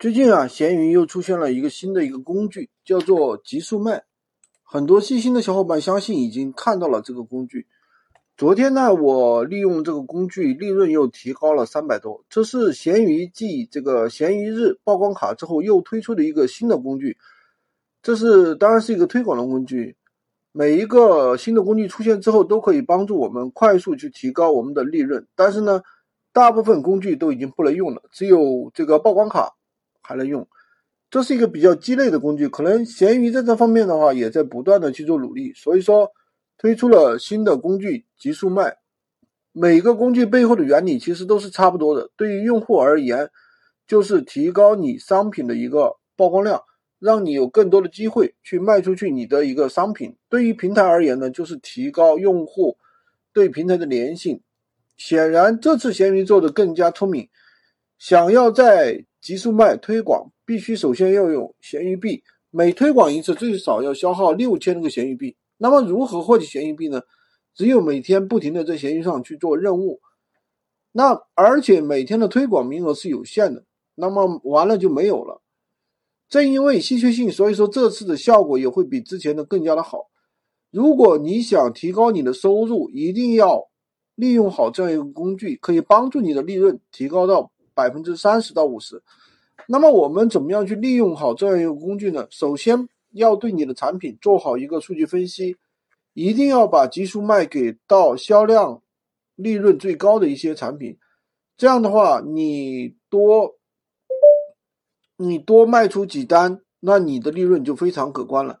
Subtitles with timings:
[0.00, 4.04] 最近啊，闲鱼又出现了一个新的一个工具，叫做极速卖。
[4.62, 7.66] 很多细心的小伙伴相信已经看到了这个工具。
[8.34, 12.24] 昨天呢，我利用这个工具，利润又提高了三百多。
[12.30, 17.18] 这是闲鱼继这个闲鱼日曝光卡之后又推出的一个新的工具。
[18.02, 19.96] 这是当然是一个推广的工具。
[20.50, 25.26] 每一个新的工具出现之后，都可以帮助我们快速去提高我们的利润。
[25.36, 25.82] 但是呢，
[26.32, 29.56] 大部分工具都已经不能用了，只有这个曝光卡。
[30.10, 30.46] 还能用，
[31.08, 32.48] 这是一个比较鸡肋的工具。
[32.48, 36.10] 可能闲鱼在这方面的话，也在不断的去做努力，所以说
[36.58, 38.76] 推出了新的工具极速卖。
[39.52, 42.10] 每个工具背后的原理其实都是差不多的。
[42.16, 43.30] 对于用户而言，
[43.86, 46.60] 就是提高你商品的一个曝光量，
[46.98, 50.16] 让你有更多的机会去卖出去你的一个商品。
[50.28, 52.76] 对于平台而言呢，就是提高用户
[53.32, 54.40] 对平台的粘性。
[54.96, 57.28] 显然，这次闲鱼做的更加聪明，
[57.98, 65.36] 想要在极速卖推广必须首先要用闲鱼币，每推广一次最少要消耗六千个闲鱼币。
[65.58, 67.02] 那么如何获取闲鱼币呢？
[67.54, 70.00] 只有每天不停的在闲鱼上去做任务，
[70.92, 73.64] 那而且每天的推广名额是有限的，
[73.96, 75.42] 那么完了就没有了。
[76.28, 80.08] 正因为稀缺性，所以说这次的效果也会比之前的更加的好。
[80.70, 83.68] 如果你想提高你的收入，一定要
[84.14, 87.52] 利用好这样一个工具，可以帮助你的利润提高到。
[87.80, 89.02] 百分之三十到五十，
[89.66, 92.26] 那么我们怎么样去利用好这样一个工具呢？
[92.28, 95.56] 首先要对你的产品做好一个数据分析，
[96.12, 98.82] 一定要把极速卖给到销量
[99.34, 100.98] 利润最高的一些产品，
[101.56, 103.56] 这样的话你多
[105.16, 108.58] 你多卖出几单，那你的利润就非常可观了。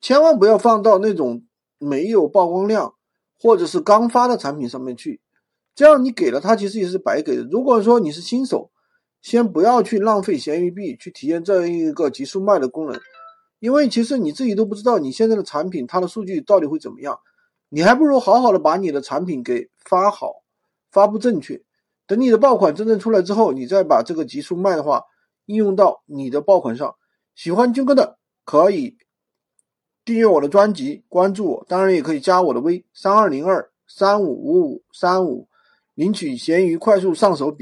[0.00, 1.44] 千万不要放到那种
[1.76, 2.94] 没有曝光量
[3.38, 5.21] 或者是刚发的产品上面去。
[5.74, 7.42] 这样你给了他，其实也是白给的。
[7.44, 8.70] 如果说你是新手，
[9.20, 13.00] 先不要去浪费闲鱼币去体验这样一个极速卖的功能，
[13.58, 17.18] 因为其实你自己都不知道你现在的产品它的数据到底会怎么样。
[17.68, 20.42] 你还不如好好的把你的产品给发好，
[20.90, 21.62] 发布正确。
[22.06, 25.04] 等你的爆款真正出来之后，你再把这个极速卖的话
[25.46, 26.94] 应用到你的爆款上。
[27.34, 28.98] 喜欢军哥的可以
[30.04, 35.48] 订阅我的专辑，关注我，当然也可以加我的微三二零二三五五五三五。
[35.94, 37.60] 领取闲鱼快速上手笔。